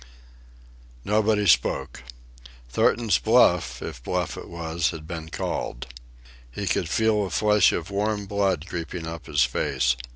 Nobody 1.05 1.45
spoke. 1.45 2.01
Thornton's 2.69 3.19
bluff, 3.19 3.83
if 3.83 4.01
bluff 4.01 4.35
it 4.35 4.49
was, 4.49 4.89
had 4.89 5.05
been 5.05 5.29
called. 5.29 5.85
He 6.51 6.65
could 6.65 6.89
feel 6.89 7.23
a 7.23 7.29
flush 7.29 7.71
of 7.71 7.91
warm 7.91 8.25
blood 8.25 8.65
creeping 8.67 9.05
up 9.05 9.27
his 9.27 9.43
face. 9.43 9.95